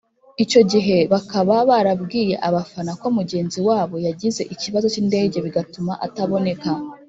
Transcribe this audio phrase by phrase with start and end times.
[0.43, 6.69] icyo gihe bakaba barabwiye abafana ko mugenzi wabo yagize ikibazo cy’indege bigatuma ataboneka